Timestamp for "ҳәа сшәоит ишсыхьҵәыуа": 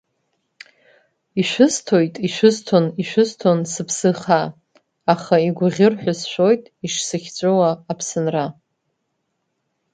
6.01-7.69